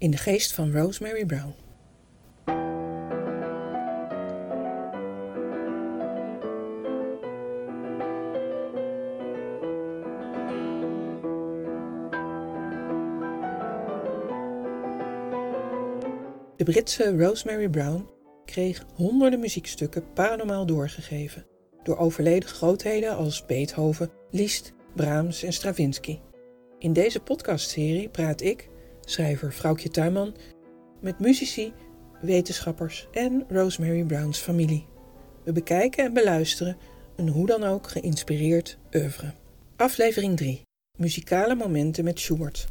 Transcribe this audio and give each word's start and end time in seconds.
in 0.00 0.10
de 0.10 0.16
geest 0.16 0.52
van 0.52 0.72
Rosemary 0.72 1.26
Brown. 1.26 1.54
De 16.56 16.64
Britse 16.64 17.16
Rosemary 17.16 17.68
Brown 17.68 18.08
kreeg 18.44 18.84
honderden 18.94 19.40
muziekstukken 19.40 20.12
paranormaal 20.12 20.66
doorgegeven 20.66 21.46
door 21.82 21.96
overleden 21.96 22.48
grootheden 22.48 23.16
als 23.16 23.46
Beethoven, 23.46 24.10
Liszt, 24.30 24.72
Brahms 24.94 25.42
en 25.42 25.52
Stravinsky. 25.52 26.18
In 26.78 26.92
deze 26.92 27.20
podcastserie 27.20 28.08
praat 28.08 28.40
ik, 28.40 28.69
schrijver 29.04 29.52
Vrouwtje 29.52 29.88
Tuinman, 29.88 30.34
met 31.00 31.18
muzici, 31.18 31.72
wetenschappers 32.20 33.08
en 33.12 33.44
Rosemary 33.48 34.04
Browns 34.04 34.38
familie. 34.38 34.86
We 35.44 35.52
bekijken 35.52 36.04
en 36.04 36.12
beluisteren 36.12 36.76
een 37.16 37.28
hoe 37.28 37.46
dan 37.46 37.64
ook 37.64 37.88
geïnspireerd 37.88 38.78
oeuvre. 38.94 39.32
Aflevering 39.76 40.36
3. 40.36 40.62
Muzikale 40.98 41.54
momenten 41.54 42.04
met 42.04 42.20
Schubert. 42.20 42.68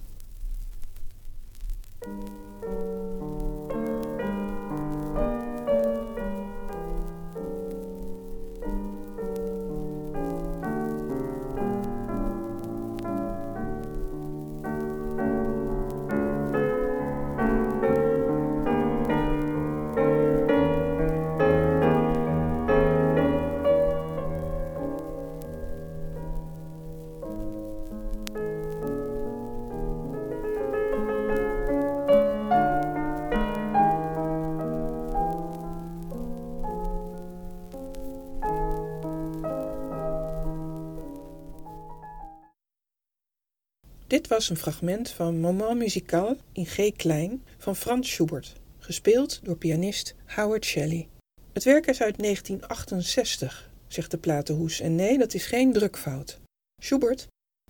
Dit 44.09 44.27
was 44.27 44.49
een 44.49 44.57
fragment 44.57 45.09
van 45.09 45.39
Moment 45.39 45.77
Musical 45.77 46.37
in 46.51 46.65
G 46.65 46.91
klein 46.95 47.43
van 47.57 47.75
Franz 47.75 48.09
Schubert, 48.09 48.53
gespeeld 48.79 49.39
door 49.43 49.57
pianist 49.57 50.15
Howard 50.25 50.65
Shelley. 50.65 51.07
Het 51.53 51.63
werk 51.63 51.87
is 51.87 52.01
uit 52.01 52.17
1968, 52.17 53.69
zegt 53.87 54.11
de 54.11 54.17
platenhoes, 54.17 54.79
en 54.79 54.95
nee, 54.95 55.17
dat 55.17 55.33
is 55.33 55.45
geen 55.45 55.73
drukfout. 55.73 56.39
Schubert 56.81 57.27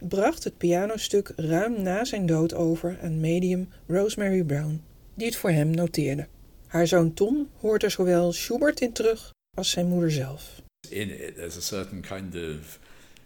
bracht 0.07 0.43
het 0.43 0.57
pianostuk 0.57 1.33
ruim 1.35 1.81
na 1.81 2.05
zijn 2.05 2.25
dood 2.25 2.53
over 2.53 2.99
aan 3.01 3.19
medium 3.19 3.69
Rosemary 3.87 4.43
Brown, 4.43 4.83
die 5.15 5.25
het 5.25 5.35
voor 5.35 5.51
hem 5.51 5.69
noteerde. 5.69 6.27
Haar 6.67 6.87
zoon 6.87 7.13
Tom 7.13 7.49
hoort 7.57 7.83
er 7.83 7.91
zowel 7.91 8.31
Schubert 8.31 8.81
in 8.81 8.91
terug 8.91 9.31
als 9.57 9.69
zijn 9.69 9.87
moeder 9.87 10.11
zelf. 10.11 10.61
In 10.89 11.23
it, 11.23 11.57
a 11.57 11.61
certain 11.61 12.01
kind 12.01 12.35
of 12.35 12.79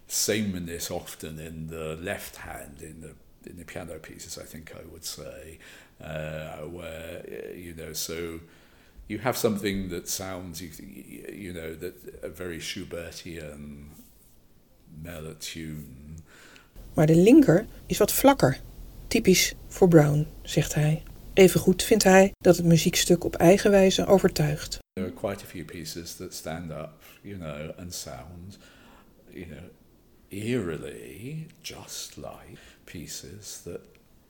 sameness 0.07 0.91
often 0.91 1.39
in 1.39 1.67
the 1.67 1.97
left 2.01 2.37
hand 2.37 2.81
in 2.81 2.99
the 3.01 3.13
in 3.49 3.57
the 3.57 3.65
piano 3.65 3.99
pieces. 3.99 4.37
I 4.37 4.45
think 4.45 4.71
I 4.71 4.85
would 4.89 5.05
say, 5.05 5.59
uh, 6.01 6.67
where 6.69 7.23
you 7.55 7.73
know, 7.75 7.93
so 7.93 8.39
you 9.07 9.19
have 9.19 9.37
something 9.37 9.89
that 9.89 10.09
sounds, 10.09 10.61
you, 10.61 10.69
you 11.31 11.53
know, 11.53 11.75
that 11.75 11.93
a 12.23 12.29
very 12.29 12.59
Schubertian 12.59 13.89
melotune. 15.02 16.21
Maar 16.93 17.05
de 17.05 17.15
linker 17.15 17.65
is 17.86 17.97
wat 17.97 18.11
vlakker, 18.11 18.61
typisch 19.08 19.53
voor 19.67 19.87
Brown, 19.87 20.27
zegt 20.42 20.73
hij. 20.73 21.03
Evengoed 21.33 21.83
vindt 21.83 22.03
hij 22.03 22.31
dat 22.37 22.58
het 22.58 22.65
muziekstuk 22.65 23.23
op 23.23 23.36
eigen 23.36 23.71
wijze 23.71 24.05
overtuigt. 24.05 24.80
There 24.93 25.08
are 25.08 25.15
quite 25.15 25.43
a 25.43 25.47
few 25.47 25.65
pieces 25.65 26.15
that 26.15 26.33
stand 26.33 26.71
up, 26.71 27.03
you 27.21 27.37
know, 27.37 27.80
and 27.80 27.93
sound, 27.93 28.58
you 29.30 29.45
know, 29.45 29.63
eerily 30.33 31.48
just 31.61 32.17
like 32.17 32.60
pieces 32.86 33.61
that 33.64 33.82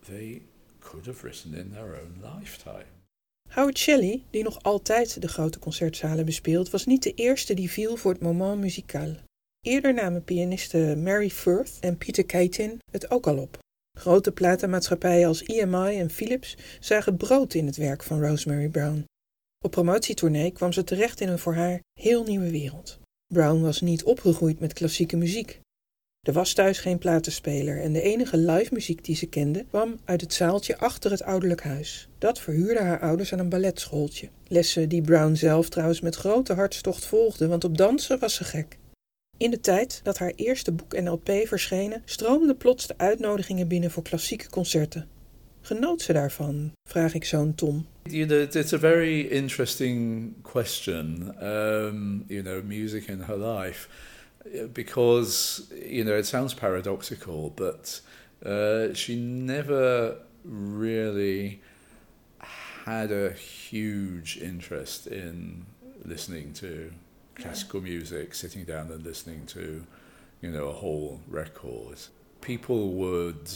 they 0.06 0.42
could 0.80 1.06
have 1.06 1.24
written 1.24 1.54
in 1.54 1.72
their 1.72 1.96
own 1.96 2.22
lifetime. 2.22 2.86
Howard 3.50 3.78
Shelley, 3.78 4.24
die 4.30 4.44
nog 4.44 4.64
altijd 4.64 5.22
de 5.22 5.28
grote 5.28 5.60
concertzalen 5.60 6.26
bespeelt, 6.26 6.70
was 6.70 6.86
niet 6.86 7.04
de 7.04 7.14
eerste 7.14 7.54
die 7.54 7.70
viel 7.70 7.98
voor 7.98 8.12
het 8.12 8.22
moment 8.22 8.60
musical. 8.60 9.16
Eerder 9.66 9.94
namen 9.94 10.24
pianisten 10.24 11.04
Mary 11.04 11.30
Firth 11.30 11.78
en 11.80 11.98
Peter 11.98 12.26
Keitin 12.26 12.80
het 12.92 13.12
ook 13.12 13.28
al 13.28 13.38
op. 13.38 13.58
Grote 14.00 14.32
platenmaatschappijen 14.32 15.28
als 15.28 15.44
EMI 15.44 15.98
en 16.00 16.10
Philips 16.10 16.58
zagen 16.80 17.18
brood 17.18 17.54
in 17.54 17.66
het 17.66 17.76
werk 17.76 18.04
van 18.04 18.22
Rosemary 18.22 18.70
Brown. 18.70 19.06
Op 19.66 19.72
promotietournee 19.72 20.52
kwam 20.52 20.74
ze 20.74 20.84
terecht 20.84 21.20
in 21.20 21.28
een 21.28 21.40
voor 21.40 21.56
haar 21.56 21.80
heel 22.00 22.24
nieuwe 22.24 22.50
wereld. 22.52 23.00
Brown 23.34 23.62
was 23.62 23.82
niet 23.82 24.04
opgegroeid 24.04 24.60
met 24.60 24.74
klassieke 24.74 25.18
muziek. 25.18 25.62
Er 26.28 26.34
was 26.34 26.54
thuis 26.54 26.80
geen 26.80 26.98
platenspeler 26.98 27.82
en 27.82 27.94
de 27.94 28.02
enige 28.02 28.38
live 28.38 28.74
muziek 28.74 29.06
die 29.06 29.16
ze 29.16 29.26
kende 29.26 29.66
kwam 29.70 30.00
uit 30.06 30.22
het 30.22 30.34
zaaltje 30.34 30.78
achter 30.78 31.12
het 31.12 31.24
ouderlijk 31.24 31.64
huis. 31.64 32.08
Dat 32.18 32.40
verhuurden 32.40 32.86
haar 32.86 33.00
ouders 33.00 33.34
aan 33.34 33.40
een 33.40 33.50
balletschooltje. 33.50 34.30
Lessen 34.48 34.90
die 34.90 35.02
Brown 35.02 35.34
zelf 35.34 35.70
trouwens 35.70 36.02
met 36.02 36.16
grote 36.16 36.54
hartstocht 36.54 37.06
volgde, 37.06 37.48
want 37.48 37.64
op 37.64 37.78
dansen 37.78 38.20
was 38.20 38.36
ze 38.36 38.44
gek. 38.44 38.78
In 39.38 39.52
de 39.52 39.60
tijd 39.60 40.00
dat 40.04 40.18
haar 40.18 40.34
eerste 40.36 40.72
boek 40.72 40.94
en 40.94 41.10
LP 41.10 41.32
verschenen, 41.44 42.02
stroomden 42.06 42.58
plots 42.58 42.88
de 42.88 42.98
uitnodigingen 42.98 43.68
binnen 43.68 43.92
voor 43.92 44.04
klassieke 44.04 44.50
concerten. 44.50 45.08
Genoot 45.62 46.02
ze 46.02 46.14
daarvan? 46.14 46.72
vraag 46.90 47.14
ik 47.14 47.26
zoon 47.26 47.56
Tom. 47.56 47.86
You 48.04 48.26
know, 48.26 48.56
it's 48.56 48.74
a 48.74 48.80
very 48.80 49.22
interesting 49.22 50.34
question. 50.42 51.36
Um, 51.42 52.24
you 52.28 52.44
know, 52.44 52.64
music 52.64 53.08
in 53.08 53.20
her 53.20 53.38
life. 53.38 53.88
Because 54.74 55.72
you 55.74 56.04
know 56.04 56.16
it 56.16 56.26
sounds 56.26 56.54
paradoxical, 56.54 57.52
but 57.56 58.02
uh, 58.46 58.94
she 58.94 59.16
never 59.16 60.18
really 60.44 61.62
had 62.86 63.12
a 63.12 63.32
huge 63.32 64.38
interest 64.38 65.08
in 65.08 65.66
listening 66.06 66.54
to 66.54 66.92
classical 67.36 67.82
music, 67.82 68.36
sitting 68.36 68.64
down 68.66 68.92
and 68.92 69.04
listening 69.04 69.46
to 69.48 69.86
you 70.42 70.52
know 70.52 70.68
a 70.68 70.74
whole 70.74 71.22
record. 71.28 71.98
People 72.42 72.92
would 72.94 73.50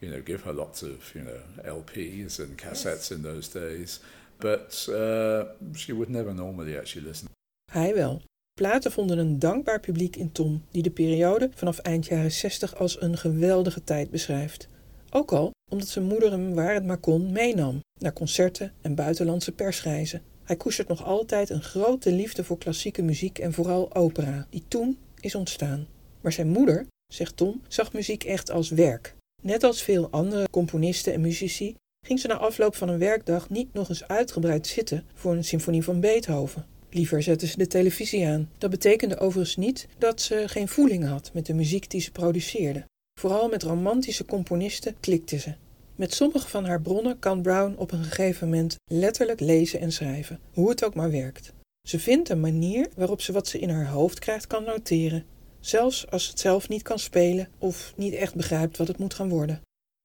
you 0.00 0.10
know 0.10 0.20
give 0.20 0.42
her 0.44 0.52
lots 0.52 0.82
of 0.82 1.12
you 1.14 1.22
know 1.22 1.40
LPs 1.64 2.38
and 2.38 2.56
cassettes 2.56 2.84
yes. 2.84 3.10
in 3.10 3.22
those 3.22 3.48
days, 3.48 4.00
but 4.38 4.88
uh, 4.88 5.46
she 5.74 5.92
would 5.92 6.10
never 6.10 6.32
normally 6.32 6.76
actually 6.76 7.06
listen. 7.06 7.28
Hij 7.72 7.94
wel. 7.94 8.22
Platen 8.58 8.92
vonden 8.92 9.18
een 9.18 9.38
dankbaar 9.38 9.80
publiek 9.80 10.16
in 10.16 10.32
Tom, 10.32 10.62
die 10.70 10.82
de 10.82 10.90
periode 10.90 11.50
vanaf 11.54 11.78
eind 11.78 12.06
jaren 12.06 12.32
60 12.32 12.76
als 12.76 13.00
een 13.00 13.18
geweldige 13.18 13.84
tijd 13.84 14.10
beschrijft. 14.10 14.68
Ook 15.10 15.32
al 15.32 15.50
omdat 15.70 15.88
zijn 15.88 16.04
moeder 16.04 16.30
hem 16.30 16.54
waar 16.54 16.74
het 16.74 16.84
maar 16.84 16.98
kon 16.98 17.32
meenam, 17.32 17.80
naar 17.98 18.12
concerten 18.12 18.72
en 18.80 18.94
buitenlandse 18.94 19.52
persreizen. 19.52 20.22
Hij 20.44 20.56
koestert 20.56 20.88
nog 20.88 21.04
altijd 21.04 21.50
een 21.50 21.62
grote 21.62 22.12
liefde 22.12 22.44
voor 22.44 22.58
klassieke 22.58 23.02
muziek 23.02 23.38
en 23.38 23.52
vooral 23.52 23.94
opera, 23.94 24.46
die 24.50 24.64
toen 24.68 24.98
is 25.20 25.34
ontstaan. 25.34 25.86
Maar 26.20 26.32
zijn 26.32 26.48
moeder, 26.48 26.86
zegt 27.12 27.36
Tom, 27.36 27.62
zag 27.68 27.92
muziek 27.92 28.24
echt 28.24 28.50
als 28.50 28.70
werk. 28.70 29.14
Net 29.42 29.62
als 29.62 29.82
veel 29.82 30.10
andere 30.10 30.48
componisten 30.50 31.12
en 31.12 31.20
muzici 31.20 31.74
ging 32.06 32.20
ze 32.20 32.26
na 32.26 32.36
afloop 32.36 32.74
van 32.74 32.88
een 32.88 32.98
werkdag 32.98 33.50
niet 33.50 33.72
nog 33.72 33.88
eens 33.88 34.08
uitgebreid 34.08 34.66
zitten 34.66 35.06
voor 35.14 35.32
een 35.32 35.44
symfonie 35.44 35.84
van 35.84 36.00
Beethoven. 36.00 36.76
Liever 36.90 37.22
zetten 37.22 37.48
ze 37.48 37.58
de 37.58 37.66
televisie 37.66 38.26
aan. 38.26 38.50
Dat 38.58 38.70
betekende 38.70 39.18
overigens 39.18 39.56
niet 39.56 39.88
dat 39.98 40.20
ze 40.20 40.42
geen 40.46 40.68
voeling 40.68 41.04
had 41.04 41.30
met 41.32 41.46
de 41.46 41.54
muziek 41.54 41.90
die 41.90 42.00
ze 42.00 42.10
produceerde. 42.10 42.84
Vooral 43.20 43.48
met 43.48 43.62
romantische 43.62 44.24
componisten 44.24 44.94
klikte 45.00 45.38
ze. 45.38 45.54
Met 45.96 46.14
sommige 46.14 46.48
van 46.48 46.64
haar 46.64 46.80
bronnen 46.80 47.18
kan 47.18 47.42
Brown 47.42 47.74
op 47.76 47.92
een 47.92 48.04
gegeven 48.04 48.48
moment 48.48 48.76
letterlijk 48.84 49.40
lezen 49.40 49.80
en 49.80 49.92
schrijven, 49.92 50.40
hoe 50.52 50.70
het 50.70 50.84
ook 50.84 50.94
maar 50.94 51.10
werkt. 51.10 51.52
Ze 51.88 51.98
vindt 51.98 52.28
een 52.28 52.40
manier 52.40 52.88
waarop 52.96 53.20
ze 53.20 53.32
wat 53.32 53.48
ze 53.48 53.58
in 53.58 53.70
haar 53.70 53.88
hoofd 53.88 54.18
krijgt 54.18 54.46
kan 54.46 54.64
noteren, 54.64 55.24
zelfs 55.60 56.10
als 56.10 56.24
ze 56.24 56.30
het 56.30 56.40
zelf 56.40 56.68
niet 56.68 56.82
kan 56.82 56.98
spelen 56.98 57.48
of 57.58 57.92
niet 57.96 58.14
echt 58.14 58.34
begrijpt 58.34 58.76
wat 58.76 58.88
het 58.88 58.98
moet 58.98 59.14
gaan 59.14 59.28
worden. 59.28 59.60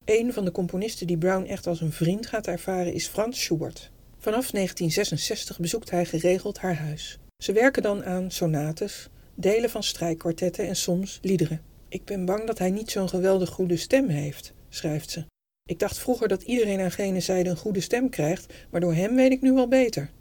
Een 0.06 0.34
van 0.34 0.46
de 0.46 0.52
componisten 0.52 1.08
die 1.08 1.18
Brown 1.18 1.46
echt 1.46 1.68
als 1.68 1.82
een 1.82 1.92
vriend 1.92 2.26
gaat 2.26 2.48
ervaren 2.48 2.94
is 2.94 3.08
Franz 3.08 3.40
Schubert. 3.40 3.92
Vanaf 4.24 4.52
1966 4.52 5.60
bezoekt 5.60 5.90
hij 5.90 6.06
geregeld 6.06 6.58
haar 6.58 6.76
huis. 6.76 7.18
Ze 7.38 7.52
werken 7.52 7.82
dan 7.82 8.04
aan 8.04 8.32
sonates, 8.32 9.10
delen 9.36 9.70
van 9.70 9.84
strijkkwartetten 9.84 10.68
en 10.68 10.76
soms 10.76 11.20
liederen. 11.22 11.62
Ik 11.90 12.06
ben 12.06 12.26
bang 12.26 12.48
dat 12.48 12.58
hij 12.58 12.72
niet 12.72 12.92
zo'n 12.92 13.10
geweldig 13.10 13.50
goede 13.50 13.78
stem 13.78 14.08
heeft, 14.10 14.54
schrijft 14.70 15.12
ze. 15.12 15.26
Ik 15.70 15.80
dacht 15.80 15.98
vroeger 15.98 16.28
dat 16.28 16.42
iedereen 16.42 16.80
aan 16.80 16.92
gene 16.92 17.20
zijde 17.20 17.50
een 17.50 17.58
goede 17.58 17.82
stem 17.82 18.10
krijgt, 18.10 18.54
maar 18.72 18.82
door 18.82 18.94
hem 18.94 19.16
weet 19.16 19.32
ik 19.32 19.42
nu 19.42 19.54
wel 19.54 19.68
beter. 19.68 20.12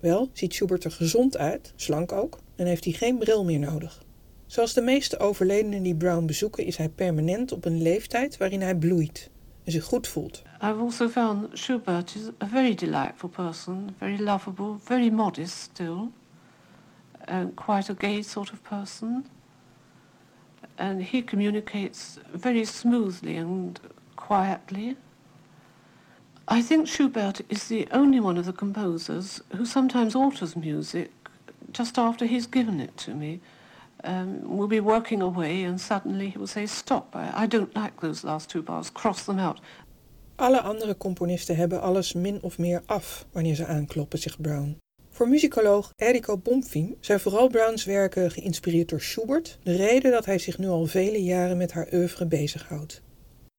Wel 0.00 0.30
ziet 0.32 0.54
Schubert 0.54 0.84
er 0.84 0.90
gezond 0.90 1.36
uit, 1.36 1.72
slank 1.76 2.12
ook, 2.12 2.38
en 2.56 2.66
heeft 2.66 2.84
hij 2.84 2.92
geen 2.92 3.18
bril 3.18 3.44
meer 3.44 3.58
nodig. 3.58 4.04
Zoals 4.46 4.72
de 4.72 4.82
meeste 4.82 5.18
overledenen 5.18 5.82
die 5.82 5.96
Brown 5.96 6.26
bezoeken, 6.26 6.64
is 6.64 6.76
hij 6.76 6.88
permanent 6.88 7.52
op 7.52 7.64
een 7.64 7.82
leeftijd 7.82 8.36
waarin 8.36 8.60
hij 8.60 8.76
bloeit 8.76 9.30
en 9.64 9.72
zich 9.72 9.84
goed 9.84 10.08
voelt. 10.08 10.42
I've 10.62 10.80
also 10.80 11.08
found 11.08 11.42
that 11.42 11.58
Schubert 11.58 12.16
is 12.16 12.30
a 12.38 12.46
very 12.46 12.74
delightful 12.74 13.28
person, 13.28 13.94
very 13.98 14.18
lovable, 14.18 14.78
very 14.88 15.10
modest 15.10 15.58
still, 15.58 16.12
and 17.28 17.54
quite 17.54 17.90
a 17.90 17.94
gay 17.94 18.22
sort 18.22 18.52
of 18.52 18.62
person. 18.62 19.24
And 20.76 21.02
he 21.02 21.22
communicates 21.22 22.18
very 22.32 22.64
smoothly 22.64 23.36
and 23.36 23.80
quietly. 24.16 24.96
I 26.48 26.62
think 26.62 26.88
Schubert 26.88 27.40
is 27.48 27.68
the 27.68 27.88
only 27.90 28.20
one 28.20 28.36
of 28.36 28.44
the 28.44 28.52
composers 28.52 29.40
who 29.56 29.64
sometimes 29.64 30.14
alters 30.14 30.56
music 30.56 31.10
just 31.72 31.98
after 31.98 32.26
he's 32.26 32.46
given 32.46 32.80
it 32.80 32.96
to 32.98 33.14
me. 33.14 33.40
Um, 34.06 34.68
be 34.68 34.82
working 34.82 35.22
away 35.22 35.64
and 35.64 35.80
suddenly 35.80 36.30
he 36.30 36.36
will 36.36 36.46
say, 36.46 36.66
Stop, 36.66 37.14
I, 37.14 37.46
don't 37.46 37.74
like 37.74 38.00
those 38.00 38.26
last 38.26 38.48
two 38.48 38.62
bars, 38.62 38.92
cross 38.92 39.24
them 39.24 39.38
out. 39.38 39.60
Alle 40.36 40.60
andere 40.60 40.96
componisten 40.96 41.56
hebben 41.56 41.80
alles 41.80 42.12
min 42.12 42.42
of 42.42 42.58
meer 42.58 42.82
af 42.86 43.26
wanneer 43.32 43.54
ze 43.54 43.66
aankloppen, 43.66 44.18
zegt 44.18 44.40
Brown. 44.40 44.78
Voor 45.10 45.28
muzikoloog 45.28 45.92
Eriko 45.96 46.38
Bomfim 46.38 46.96
zijn 47.00 47.20
vooral 47.20 47.48
Browns 47.48 47.84
werken 47.84 48.30
geïnspireerd 48.30 48.88
door 48.88 49.00
Schubert, 49.00 49.58
de 49.62 49.76
reden 49.76 50.10
dat 50.12 50.24
hij 50.24 50.38
zich 50.38 50.58
nu 50.58 50.68
al 50.68 50.86
vele 50.86 51.22
jaren 51.22 51.56
met 51.56 51.72
haar 51.72 51.88
oeuvre 51.92 52.26
bezighoudt. 52.26 53.02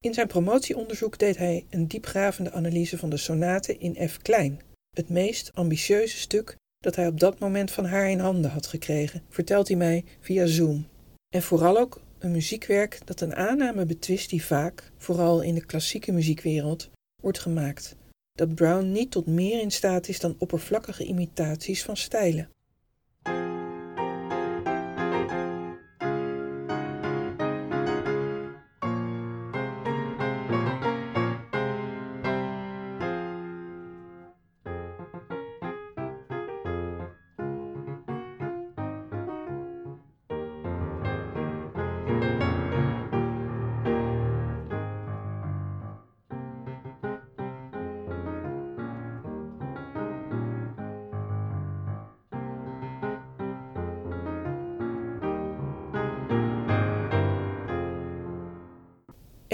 In 0.00 0.14
zijn 0.14 0.26
promotieonderzoek 0.26 1.18
deed 1.18 1.36
hij 1.36 1.66
een 1.70 1.88
diepgravende 1.88 2.52
analyse 2.52 2.98
van 2.98 3.10
de 3.10 3.16
sonaten 3.16 3.80
in 3.80 4.08
F 4.08 4.18
klein, 4.18 4.60
het 4.94 5.08
meest 5.08 5.50
ambitieuze 5.54 6.16
stuk 6.16 6.56
dat 6.86 6.96
hij 6.96 7.06
op 7.06 7.20
dat 7.20 7.38
moment 7.38 7.70
van 7.70 7.84
haar 7.84 8.10
in 8.10 8.18
handen 8.18 8.50
had 8.50 8.66
gekregen, 8.66 9.22
vertelt 9.28 9.68
hij 9.68 9.76
mij 9.76 10.04
via 10.20 10.46
Zoom. 10.46 10.86
En 11.34 11.42
vooral 11.42 11.78
ook 11.78 12.00
een 12.18 12.30
muziekwerk 12.30 13.00
dat 13.04 13.20
een 13.20 13.34
aanname 13.34 13.86
betwist 13.86 14.30
die 14.30 14.44
vaak, 14.44 14.92
vooral 14.96 15.40
in 15.40 15.54
de 15.54 15.64
klassieke 15.64 16.12
muziekwereld, 16.12 16.90
wordt 17.22 17.38
gemaakt: 17.38 17.96
dat 18.32 18.54
Brown 18.54 18.92
niet 18.92 19.10
tot 19.10 19.26
meer 19.26 19.60
in 19.60 19.70
staat 19.70 20.08
is 20.08 20.20
dan 20.20 20.36
oppervlakkige 20.38 21.04
imitaties 21.04 21.82
van 21.82 21.96
stijlen. 21.96 22.48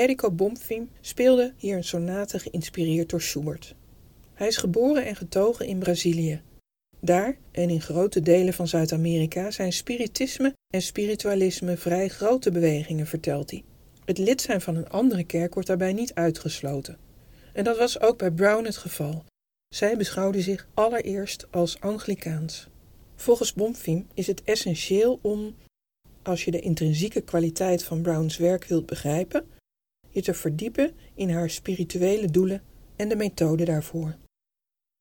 Eriko 0.02 0.31
Bomfim 0.31 0.90
speelde 1.00 1.52
hier 1.56 1.76
een 1.76 1.84
sonate 1.84 2.38
geïnspireerd 2.38 3.10
door 3.10 3.20
Schubert. 3.20 3.75
Hij 4.34 4.46
is 4.46 4.56
geboren 4.56 5.04
en 5.04 5.16
getogen 5.16 5.66
in 5.66 5.78
Brazilië. 5.78 6.43
Daar 7.00 7.37
en 7.50 7.70
in 7.70 7.81
grote 7.81 8.20
delen 8.20 8.54
van 8.54 8.69
Zuid-Amerika 8.69 9.50
zijn 9.50 9.72
spiritisme 9.72 10.54
en 10.75 10.82
spiritualisme 10.82 11.76
vrij 11.76 12.08
grote 12.08 12.50
bewegingen, 12.50 13.06
vertelt 13.06 13.50
hij. 13.50 13.64
Het 14.04 14.19
lid 14.19 14.40
zijn 14.40 14.60
van 14.60 14.76
een 14.76 14.88
andere 14.88 15.25
kerk 15.25 15.54
wordt 15.54 15.69
daarbij 15.69 15.93
niet 15.93 16.14
uitgesloten. 16.14 16.98
En 17.52 17.64
dat 17.64 17.78
was 17.78 18.00
ook 18.00 18.19
bij 18.19 18.31
Brown 18.31 18.64
het 18.64 18.76
geval. 18.76 19.25
Zij 19.75 19.96
beschouwde 19.96 20.40
zich 20.40 20.69
allereerst 20.75 21.46
als 21.50 21.81
Anglikaans. 21.81 22.69
Volgens 23.16 23.55
Bomfim 23.55 24.06
is 24.14 24.26
het 24.26 24.43
essentieel 24.44 25.19
om, 25.22 25.55
als 26.22 26.44
je 26.44 26.50
de 26.50 26.60
intrinsieke 26.60 27.20
kwaliteit 27.20 27.84
van 27.84 28.02
Browns 28.02 28.37
werk 28.37 28.64
wilt 28.64 28.87
begrijpen, 28.87 29.60
je 30.12 30.22
te 30.22 30.34
verdiepen 30.34 30.94
in 31.14 31.30
haar 31.30 31.50
spirituele 31.50 32.30
doelen 32.30 32.62
en 32.96 33.08
de 33.08 33.16
methode 33.16 33.64
daarvoor. 33.64 34.16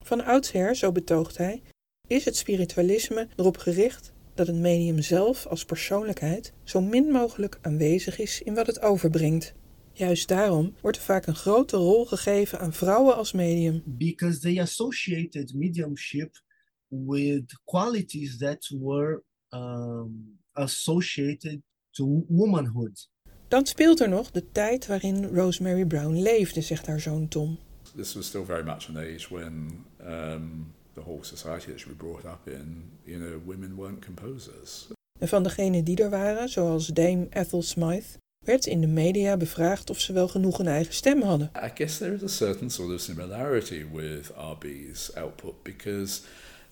Van 0.06 0.24
oudsher, 0.24 0.76
zo 0.76 0.92
betoogt 0.92 1.38
hij, 1.38 1.62
is 2.08 2.26
het 2.26 2.36
spiritualisme 2.36 3.28
erop 3.36 3.58
gericht 3.58 4.14
dat 4.34 4.48
het 4.48 4.56
medium 4.56 5.02
zelf 5.02 5.46
als 5.48 5.66
persoonlijkheid 5.66 6.54
zo 6.64 6.82
min 6.82 7.12
mogelijk 7.12 7.60
aanwezig 7.62 8.20
is 8.20 8.42
in 8.42 8.54
wat 8.54 8.68
het 8.68 8.82
overbrengt. 8.82 9.54
Juist 9.94 10.28
daarom 10.28 10.76
wordt 10.82 10.98
er 10.98 11.04
vaak 11.04 11.26
een 11.26 11.36
grote 11.36 11.78
rol 11.78 12.06
gegeven 12.06 12.60
aan 12.60 12.74
vrouwen 12.74 13.16
als 13.16 13.32
medium. 13.32 13.84
Because 13.86 14.40
they 14.40 14.62
associated 14.62 15.54
mediumship 15.54 16.42
with 16.88 17.62
qualities 17.66 18.38
that 18.38 18.68
were 18.80 19.24
um, 19.50 20.40
associated 20.52 21.62
to 21.90 22.26
womanhood. 22.28 23.10
Dan 23.52 23.66
speelt 23.66 24.00
er 24.00 24.10
nog 24.10 24.32
de 24.32 24.52
tijd 24.52 24.88
waarin 24.88 25.26
Rosemary 25.26 25.86
Brown 25.86 26.22
leefde, 26.22 26.62
zegt 26.62 26.88
haar 26.88 27.00
zoon 27.00 27.28
Tom. 27.28 27.60
This 27.96 28.14
was 28.14 28.26
still 28.26 28.44
very 28.46 28.64
much 28.64 28.88
an 28.90 28.98
age 28.98 29.28
when 29.30 29.86
um, 30.02 30.74
the 30.94 31.02
whole 31.02 31.24
society 31.24 31.66
that 31.66 31.80
she 31.80 31.88
was 31.88 31.98
brought 31.98 32.24
up 32.26 32.48
in, 32.48 32.84
you 33.04 33.20
know, 33.20 33.42
women 33.46 33.76
weren't 33.76 34.06
composers. 34.06 34.88
En 35.20 35.28
van 35.28 35.44
degenen 35.44 35.84
die 35.84 36.04
er 36.04 36.10
waren, 36.10 36.50
zoals 36.50 36.88
Dame 36.88 37.28
Ethel 37.30 37.62
Smythe, 37.62 38.18
werd 38.46 38.66
in 38.66 38.82
de 38.82 38.88
media 38.88 39.38
bevraagd 39.38 39.90
of 39.90 40.00
ze 40.00 40.14
wel 40.14 40.28
genoeg 40.28 40.60
een 40.60 40.68
eigen 40.68 40.94
stem 40.94 41.22
hadden. 41.22 41.52
I 41.56 41.72
guess 41.76 41.98
there 41.98 42.14
is 42.14 42.24
a 42.24 42.28
certain 42.28 42.70
sort 42.70 42.94
of 42.94 43.00
similarity 43.00 43.86
with 43.94 44.32
RB's 44.52 45.16
output 45.16 45.64
because, 45.64 46.22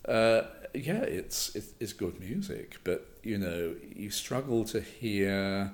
uh, 0.09 0.41
yeah, 0.71 1.03
it's, 1.07 1.51
it's 1.77 1.95
good 1.97 2.19
music, 2.19 2.79
but 2.83 2.99
you 3.21 3.37
know, 3.37 3.75
you 3.95 4.09
struggle 4.09 4.63
to 4.63 4.79
hear 4.99 5.71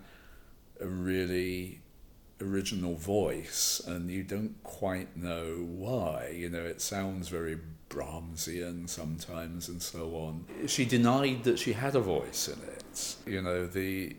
a 0.80 0.88
really 0.88 1.82
original 2.42 2.96
voice 2.96 3.82
and 3.88 4.10
you 4.10 4.24
don't 4.24 4.62
quite 4.64 5.16
know 5.16 5.66
why. 5.70 6.34
You 6.36 6.50
know, 6.50 6.64
it 6.64 6.82
sounds 6.82 7.30
very 7.30 7.58
Brahmsian 7.90 8.88
sometimes 8.90 9.70
and 9.70 9.82
so 9.82 10.16
on. 10.16 10.46
She 10.68 10.86
denied 10.86 11.44
that 11.44 11.60
she 11.60 11.74
had 11.74 11.96
a 11.96 12.02
voice 12.02 12.48
in 12.48 12.60
it. 12.70 13.16
You 13.26 13.42
know, 13.42 13.68
the 13.68 14.16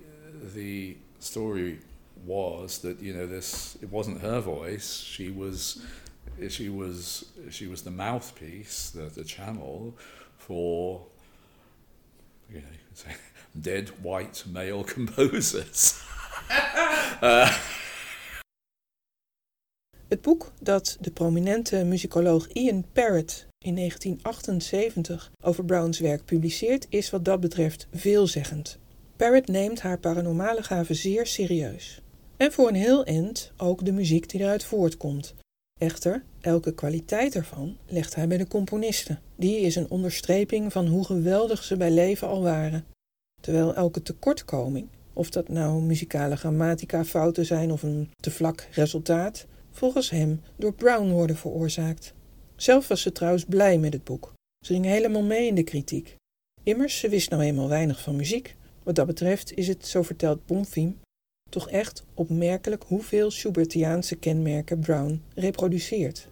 the 0.54 0.96
story 1.18 1.80
was 2.24 2.78
that 2.78 3.00
you 3.00 3.12
know 3.12 3.26
this 3.26 3.76
it 3.82 3.90
wasn't 3.90 4.20
her 4.20 4.40
voice. 4.40 5.00
She 5.00 5.30
was 5.30 5.82
she 6.48 6.68
was 6.68 7.26
she 7.50 7.66
was 7.66 7.82
the 7.82 7.90
mouthpiece, 7.90 8.90
the 8.90 9.06
the 9.06 9.24
channel 9.24 9.96
for 10.38 11.04
you 12.50 12.62
know 12.62 13.12
dead 13.60 13.88
white 14.02 14.44
male 14.46 14.84
composers. 14.96 16.02
Uh. 17.22 17.56
Het 20.08 20.22
boek 20.22 20.52
dat 20.60 20.96
de 21.00 21.10
prominente 21.10 21.84
muzikoloog 21.84 22.48
Ian 22.52 22.84
Parrott 22.92 23.46
in 23.58 23.74
1978 23.74 25.30
over 25.40 25.64
Browns 25.64 25.98
werk 25.98 26.24
publiceert, 26.24 26.86
is 26.88 27.10
wat 27.10 27.24
dat 27.24 27.40
betreft 27.40 27.86
veelzeggend. 27.92 28.78
Parrott 29.16 29.48
neemt 29.48 29.80
haar 29.80 29.98
paranormale 29.98 30.62
gaven 30.62 30.94
zeer 30.94 31.26
serieus. 31.26 32.00
En 32.36 32.52
voor 32.52 32.68
een 32.68 32.74
heel 32.74 33.04
eind 33.04 33.52
ook 33.56 33.84
de 33.84 33.92
muziek 33.92 34.28
die 34.28 34.40
eruit 34.40 34.64
voortkomt. 34.64 35.34
Echter, 35.80 36.24
elke 36.40 36.74
kwaliteit 36.74 37.34
ervan 37.34 37.76
legt 37.86 38.14
hij 38.14 38.28
bij 38.28 38.36
de 38.36 38.48
componisten. 38.48 39.20
Die 39.36 39.60
is 39.60 39.76
een 39.76 39.90
onderstreping 39.90 40.72
van 40.72 40.86
hoe 40.86 41.04
geweldig 41.04 41.64
ze 41.64 41.76
bij 41.76 41.90
leven 41.90 42.28
al 42.28 42.42
waren. 42.42 42.84
Terwijl 43.40 43.74
elke 43.74 44.02
tekortkoming 44.02 44.88
of 45.16 45.30
dat 45.30 45.48
nou 45.48 45.82
muzikale 45.82 46.36
grammatica 46.36 47.04
fouten 47.04 47.46
zijn 47.46 47.72
of 47.72 47.82
een 47.82 48.10
te 48.16 48.30
vlak 48.30 48.68
resultaat, 48.70 49.46
volgens 49.70 50.10
hem 50.10 50.40
door 50.56 50.74
Brown 50.74 51.08
worden 51.08 51.36
veroorzaakt. 51.36 52.14
Zelf 52.56 52.88
was 52.88 53.02
ze 53.02 53.12
trouwens 53.12 53.44
blij 53.44 53.78
met 53.78 53.92
het 53.92 54.04
boek. 54.04 54.32
Ze 54.64 54.72
ging 54.72 54.84
helemaal 54.84 55.22
mee 55.22 55.46
in 55.46 55.54
de 55.54 55.62
kritiek. 55.62 56.16
Immers, 56.62 56.98
ze 56.98 57.08
wist 57.08 57.30
nou 57.30 57.42
eenmaal 57.42 57.68
weinig 57.68 58.00
van 58.02 58.16
muziek. 58.16 58.56
Wat 58.82 58.94
dat 58.94 59.06
betreft 59.06 59.54
is 59.54 59.68
het, 59.68 59.86
zo 59.86 60.02
vertelt 60.02 60.46
Bonfim, 60.46 60.98
toch 61.50 61.70
echt 61.70 62.04
opmerkelijk 62.14 62.84
hoeveel 62.86 63.30
Schubertiaanse 63.30 64.16
kenmerken 64.16 64.78
Brown 64.80 65.22
reproduceert. 65.34 66.28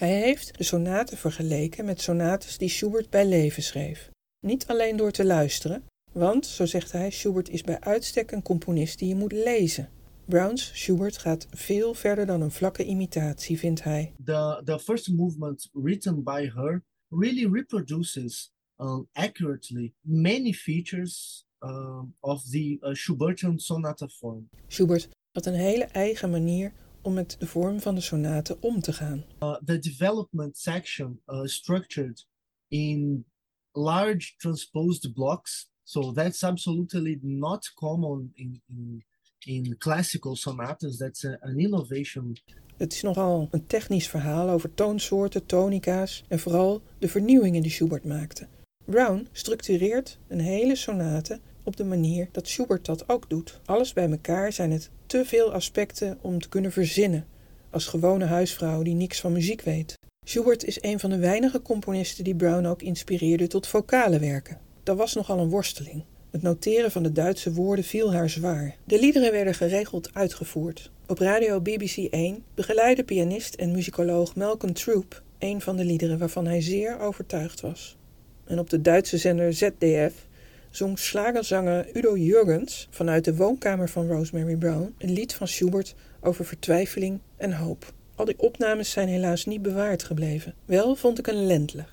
Hij 0.00 0.20
heeft 0.20 0.58
de 0.58 0.64
sonaten 0.64 1.16
vergeleken 1.16 1.84
met 1.84 2.00
sonates 2.00 2.58
die 2.58 2.68
Schubert 2.68 3.10
bij 3.10 3.26
leven 3.26 3.62
schreef. 3.62 4.10
Niet 4.46 4.66
alleen 4.66 4.96
door 4.96 5.10
te 5.10 5.24
luisteren, 5.24 5.84
want, 6.12 6.46
zo 6.46 6.66
zegt 6.66 6.92
hij, 6.92 7.10
Schubert 7.10 7.48
is 7.48 7.62
bij 7.62 7.80
uitstek 7.80 8.30
een 8.30 8.42
componist 8.42 8.98
die 8.98 9.08
je 9.08 9.14
moet 9.14 9.32
lezen. 9.32 9.88
Browns 10.24 10.70
Schubert 10.74 11.18
gaat 11.18 11.46
veel 11.50 11.94
verder 11.94 12.26
dan 12.26 12.40
een 12.40 12.50
vlakke 12.50 12.84
imitatie, 12.84 13.58
vindt 13.58 13.82
hij. 13.82 14.12
The, 14.24 14.60
the 14.64 14.78
first 14.78 15.08
movement 15.08 15.68
written 15.72 16.22
by 16.22 16.50
her 16.54 16.84
really 17.08 17.48
reproduces 17.52 18.52
um, 18.76 19.08
accurately 19.12 19.94
many 20.00 20.52
features 20.52 21.44
um, 21.58 22.14
of 22.20 22.42
the 22.42 22.78
uh, 22.80 22.94
Schubertian 22.94 23.58
sonata 23.58 24.08
form. 24.08 24.48
Schubert 24.66 25.08
had 25.32 25.46
een 25.46 25.54
hele 25.54 25.84
eigen 25.84 26.30
manier 26.30 26.72
om 27.02 27.14
met 27.14 27.36
de 27.38 27.46
vorm 27.46 27.80
van 27.80 27.94
de 27.94 28.00
sonate 28.00 28.56
om 28.60 28.80
te 28.80 28.92
gaan. 28.92 29.24
Uh, 29.42 29.56
the 29.64 29.78
development 29.78 30.58
section 30.58 31.20
uh, 31.26 31.44
structured 31.44 32.26
in 32.68 33.24
large 33.72 34.34
transposed 34.36 35.12
blocks. 35.14 35.68
So 35.82 36.12
that's 36.12 36.42
absolutely 36.42 37.18
not 37.22 37.72
common 37.74 38.30
in, 38.34 38.62
in, 38.66 39.04
in 39.38 39.76
classical 39.78 40.36
sonatas. 40.36 40.96
That's 40.96 41.24
a, 41.24 41.36
an 41.40 41.58
innovation. 41.58 42.36
Het 42.76 42.92
is 42.92 43.02
nogal 43.02 43.48
een 43.50 43.66
technisch 43.66 44.08
verhaal 44.08 44.48
over 44.48 44.74
toonsoorten, 44.74 45.46
tonica's 45.46 46.24
en 46.28 46.38
vooral 46.38 46.82
de 46.98 47.08
vernieuwingen 47.08 47.62
die 47.62 47.70
Schubert 47.70 48.04
maakte. 48.04 48.48
Brown 48.84 49.28
structureert 49.32 50.18
een 50.28 50.40
hele 50.40 50.76
sonate 50.76 51.40
op 51.62 51.76
de 51.76 51.84
manier 51.84 52.28
dat 52.32 52.48
Schubert 52.48 52.86
dat 52.86 53.08
ook 53.08 53.30
doet. 53.30 53.60
Alles 53.64 53.92
bij 53.92 54.10
elkaar 54.10 54.52
zijn 54.52 54.70
het 54.70 54.90
te 55.10 55.24
veel 55.24 55.52
aspecten 55.52 56.18
om 56.20 56.40
te 56.40 56.48
kunnen 56.48 56.72
verzinnen 56.72 57.26
als 57.70 57.86
gewone 57.86 58.24
huisvrouw 58.24 58.82
die 58.82 58.94
niks 58.94 59.20
van 59.20 59.32
muziek 59.32 59.62
weet. 59.62 59.98
Schubert 60.24 60.64
is 60.64 60.82
een 60.82 61.00
van 61.00 61.10
de 61.10 61.18
weinige 61.18 61.62
componisten 61.62 62.24
die 62.24 62.34
Brown 62.34 62.66
ook 62.66 62.82
inspireerde 62.82 63.46
tot 63.46 63.66
vocale 63.66 64.18
werken. 64.18 64.58
Dat 64.82 64.96
was 64.96 65.14
nogal 65.14 65.38
een 65.38 65.48
worsteling. 65.48 66.04
Het 66.30 66.42
noteren 66.42 66.90
van 66.90 67.02
de 67.02 67.12
Duitse 67.12 67.52
woorden 67.52 67.84
viel 67.84 68.12
haar 68.12 68.30
zwaar. 68.30 68.76
De 68.84 69.00
liederen 69.00 69.32
werden 69.32 69.54
geregeld 69.54 70.14
uitgevoerd. 70.14 70.90
Op 71.06 71.18
radio 71.18 71.60
BBC 71.60 71.96
1 71.96 72.44
begeleidde 72.54 73.04
pianist 73.04 73.54
en 73.54 73.72
muzikoloog 73.72 74.34
Malcolm 74.34 74.72
Troop 74.72 75.22
een 75.38 75.60
van 75.60 75.76
de 75.76 75.84
liederen 75.84 76.18
waarvan 76.18 76.46
hij 76.46 76.60
zeer 76.60 77.00
overtuigd 77.00 77.60
was. 77.60 77.96
En 78.44 78.58
op 78.58 78.70
de 78.70 78.80
Duitse 78.80 79.18
zender 79.18 79.52
ZDF 79.52 80.28
zong 80.70 80.98
slagerzanger 80.98 81.96
Udo 81.96 82.16
Jurgens 82.16 82.88
vanuit 82.90 83.24
de 83.24 83.36
woonkamer 83.36 83.88
van 83.88 84.06
Rosemary 84.06 84.56
Brown 84.56 84.94
een 84.98 85.12
lied 85.12 85.34
van 85.34 85.48
Schubert 85.48 85.94
over 86.20 86.44
vertwijfeling 86.44 87.20
en 87.36 87.52
hoop. 87.52 87.92
Al 88.14 88.24
die 88.24 88.38
opnames 88.38 88.90
zijn 88.90 89.08
helaas 89.08 89.44
niet 89.44 89.62
bewaard 89.62 90.02
gebleven. 90.02 90.54
Wel 90.64 90.96
vond 90.96 91.18
ik 91.18 91.26
een 91.26 91.46
Lendler. 91.46 91.92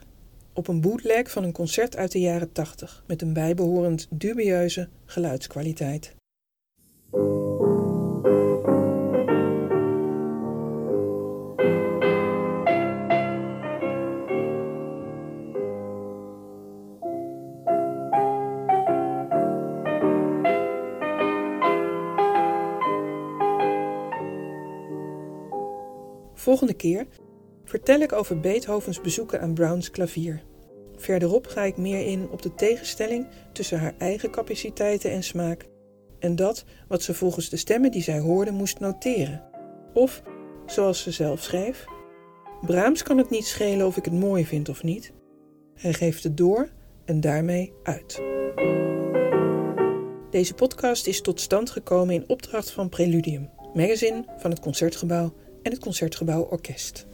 Op 0.54 0.68
een 0.68 0.82
bootleg 0.82 1.32
van 1.32 1.44
een 1.44 1.52
concert 1.52 1.96
uit 1.96 2.12
de 2.12 2.20
jaren 2.20 2.52
80 2.52 3.04
met 3.08 3.22
een 3.22 3.34
bijbehorend 3.34 4.08
dubieuze 4.10 4.88
geluidskwaliteit. 5.06 6.16
Volgende 26.48 26.74
keer 26.74 27.08
vertel 27.64 28.00
ik 28.00 28.12
over 28.12 28.40
Beethovens 28.40 29.02
bezoeken 29.02 29.42
aan 29.42 29.54
Browns 29.54 29.92
klavier. 29.92 30.44
Verderop 30.96 31.48
ga 31.48 31.64
ik 31.64 31.78
meer 31.78 32.06
in 32.06 32.30
op 32.30 32.42
de 32.42 32.56
tegenstelling 32.56 33.28
tussen 33.54 33.80
haar 33.80 33.94
eigen 33.98 34.32
capaciteiten 34.32 35.12
en 35.12 35.24
smaak 35.24 35.66
en 36.20 36.36
dat 36.36 36.66
wat 36.88 37.02
ze 37.02 37.14
volgens 37.14 37.50
de 37.50 37.58
stemmen 37.58 37.92
die 37.92 38.02
zij 38.02 38.20
hoorde 38.20 38.52
moest 38.52 38.80
noteren. 38.80 39.44
Of, 39.94 40.24
zoals 40.66 41.02
ze 41.02 41.12
zelf 41.12 41.42
schreef, 41.42 41.86
Brahms 42.62 43.04
kan 43.04 43.18
het 43.18 43.30
niet 43.30 43.46
schelen 43.46 43.88
of 43.88 43.98
ik 43.98 44.06
het 44.06 44.14
mooi 44.14 44.46
vind 44.46 44.70
of 44.70 44.84
niet. 44.84 45.14
Hij 45.74 45.94
geeft 45.94 46.24
het 46.24 46.38
door 46.38 46.70
en 47.06 47.22
daarmee 47.22 47.74
uit. 47.84 48.22
Deze 50.30 50.54
podcast 50.54 51.08
is 51.08 51.22
tot 51.22 51.40
stand 51.40 51.70
gekomen 51.70 52.16
in 52.16 52.30
opdracht 52.30 52.72
van 52.72 52.90
Preludium, 52.90 53.50
magazine 53.74 54.26
van 54.38 54.52
het 54.52 54.60
Concertgebouw 54.60 55.34
en 55.68 55.74
het 55.74 55.82
Concertgebouw 55.82 56.48
Orkest. 56.50 57.06